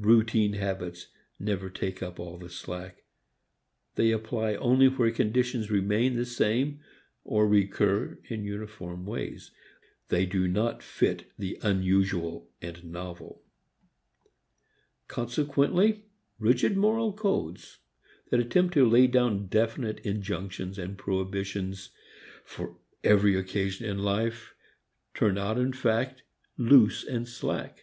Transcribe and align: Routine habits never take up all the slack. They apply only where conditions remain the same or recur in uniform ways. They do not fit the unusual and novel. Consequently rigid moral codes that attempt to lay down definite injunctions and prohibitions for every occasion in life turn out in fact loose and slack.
Routine 0.00 0.54
habits 0.54 1.08
never 1.38 1.68
take 1.68 2.02
up 2.02 2.18
all 2.18 2.38
the 2.38 2.48
slack. 2.48 3.04
They 3.96 4.12
apply 4.12 4.54
only 4.54 4.88
where 4.88 5.10
conditions 5.10 5.70
remain 5.70 6.16
the 6.16 6.24
same 6.24 6.80
or 7.22 7.46
recur 7.46 8.18
in 8.30 8.44
uniform 8.46 9.04
ways. 9.04 9.50
They 10.08 10.24
do 10.24 10.48
not 10.48 10.82
fit 10.82 11.30
the 11.38 11.58
unusual 11.62 12.48
and 12.62 12.82
novel. 12.84 13.42
Consequently 15.06 16.06
rigid 16.38 16.78
moral 16.78 17.12
codes 17.12 17.80
that 18.30 18.40
attempt 18.40 18.72
to 18.72 18.88
lay 18.88 19.06
down 19.06 19.48
definite 19.48 19.98
injunctions 19.98 20.78
and 20.78 20.96
prohibitions 20.96 21.90
for 22.42 22.78
every 23.02 23.36
occasion 23.36 23.86
in 23.86 23.98
life 23.98 24.54
turn 25.12 25.36
out 25.36 25.58
in 25.58 25.74
fact 25.74 26.22
loose 26.56 27.04
and 27.04 27.28
slack. 27.28 27.80